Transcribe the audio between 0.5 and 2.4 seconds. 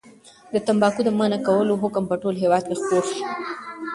د تنباکو د منع کولو حکم په ټول